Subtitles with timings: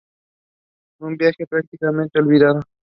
[0.99, 2.61] Un viaje prácticamente olvidado.